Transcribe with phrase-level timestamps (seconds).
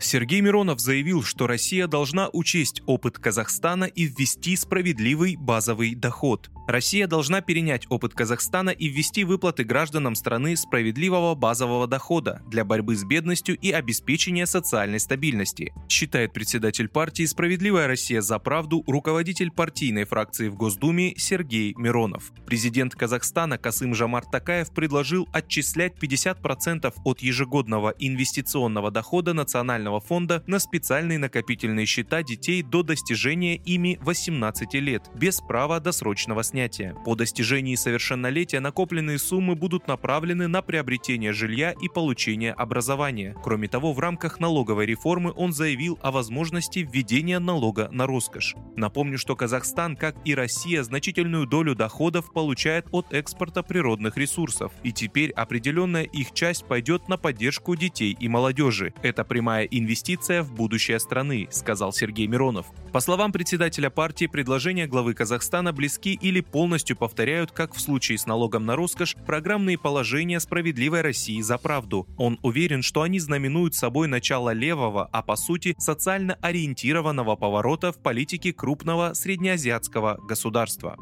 [0.00, 6.50] Сергей Миронов заявил, что Россия должна учесть опыт Казахстана и ввести справедливый базовый доход.
[6.68, 12.94] Россия должна перенять опыт Казахстана и ввести выплаты гражданам страны справедливого базового дохода для борьбы
[12.94, 20.04] с бедностью и обеспечения социальной стабильности, считает председатель партии «Справедливая Россия за правду» руководитель партийной
[20.04, 22.32] фракции в Госдуме Сергей Миронов.
[22.46, 30.58] Президент Казахстана Касым Жамар Такаев предложил отчислять 50% от ежегодного инвестиционного дохода Национального фонда на
[30.58, 36.94] специальные накопительные счета детей до достижения ими 18 лет без права досрочного снятия.
[37.04, 43.34] По достижении совершеннолетия накопленные суммы будут направлены на приобретение жилья и получение образования.
[43.42, 48.54] Кроме того, в рамках налоговой реформы он заявил о возможности введения налога на роскошь.
[48.76, 54.92] Напомню, что Казахстан, как и Россия, значительную долю доходов получает от экспорта природных ресурсов, и
[54.92, 58.92] теперь определенная их часть пойдет на поддержку детей и молодежи.
[59.02, 62.66] Это прямая инвестиция в будущее страны, сказал Сергей Миронов.
[62.92, 68.26] По словам председателя партии, предложения главы Казахстана близки или полностью повторяют, как в случае с
[68.26, 72.06] налогом на роскошь, программные положения «Справедливой России за правду».
[72.16, 77.98] Он уверен, что они знаменуют собой начало левого, а по сути социально ориентированного поворота в
[77.98, 80.96] политике крупного среднеазиатского государства.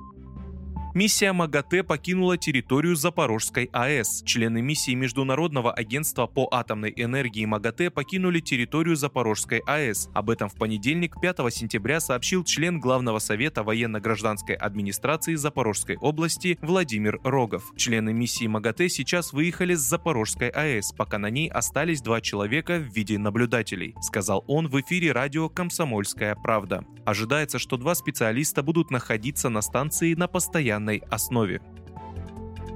[0.97, 4.23] Миссия МАГАТЭ покинула территорию Запорожской АЭС.
[4.25, 10.09] Члены миссии Международного агентства по атомной энергии МАГАТЭ покинули территорию Запорожской АЭС.
[10.15, 17.21] Об этом в понедельник, 5 сентября, сообщил член Главного совета военно-гражданской администрации Запорожской области Владимир
[17.23, 17.75] Рогов.
[17.77, 22.91] Члены миссии МАГАТЭ сейчас выехали с Запорожской АЭС, пока на ней остались два человека в
[22.97, 26.87] виде наблюдателей, сказал он в эфире радио «Комсомольская правда».
[27.05, 31.61] Ожидается, что два специалиста будут находиться на станции на постоянном постоянной основе.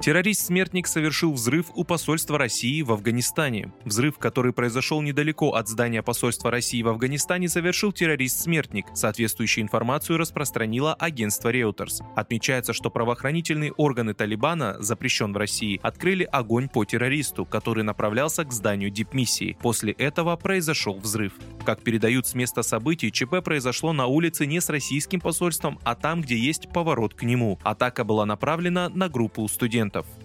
[0.01, 3.71] Террорист-смертник совершил взрыв у посольства России в Афганистане.
[3.85, 8.87] Взрыв, который произошел недалеко от здания посольства России в Афганистане, совершил террорист-смертник.
[8.95, 12.03] Соответствующую информацию распространило агентство Reuters.
[12.17, 18.53] Отмечается, что правоохранительные органы Талибана, запрещен в России, открыли огонь по террористу, который направлялся к
[18.55, 19.59] зданию дипмиссии.
[19.61, 21.35] После этого произошел взрыв.
[21.67, 26.23] Как передают с места событий, ЧП произошло на улице не с российским посольством, а там,
[26.23, 27.59] где есть поворот к нему.
[27.65, 30.20] Атака была направлена на группу студентов студентов.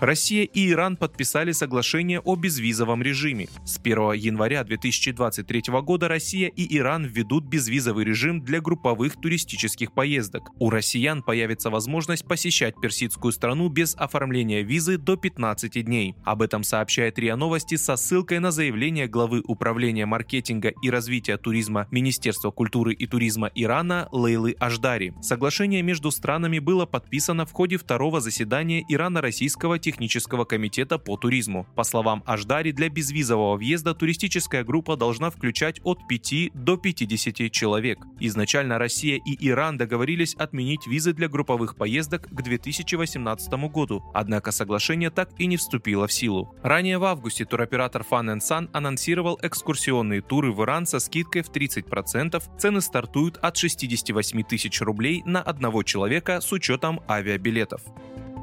[0.00, 3.48] Россия и Иран подписали соглашение о безвизовом режиме.
[3.64, 10.50] С 1 января 2023 года Россия и Иран введут безвизовый режим для групповых туристических поездок.
[10.58, 16.14] У россиян появится возможность посещать персидскую страну без оформления визы до 15 дней.
[16.24, 21.86] Об этом сообщает РИА Новости со ссылкой на заявление главы Управления маркетинга и развития туризма
[21.92, 25.14] Министерства культуры и туризма Ирана Лейлы Аждари.
[25.22, 31.66] Соглашение между странами было подписано в ходе второго заседания Ирано-Российского технического комитета по туризму.
[31.74, 37.98] По словам Аждари, для безвизового въезда туристическая группа должна включать от 5 до 50 человек.
[38.18, 45.10] Изначально Россия и Иран договорились отменить визы для групповых поездок к 2018 году, однако соглашение
[45.10, 46.54] так и не вступило в силу.
[46.62, 52.42] Ранее в августе туроператор Fun Sun анонсировал экскурсионные туры в Иран со скидкой в 30%,
[52.58, 57.82] цены стартуют от 68 тысяч рублей на одного человека с учетом авиабилетов.